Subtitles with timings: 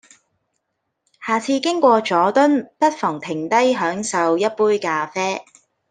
[1.23, 5.45] 下次經過佐敦，不妨停低享受一杯咖啡